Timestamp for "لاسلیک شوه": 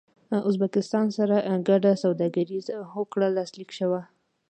3.37-4.01